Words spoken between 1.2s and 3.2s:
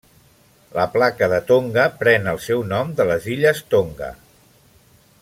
de Tonga pren el seu nom de